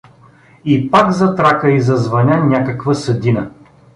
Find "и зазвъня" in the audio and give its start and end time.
1.71-2.37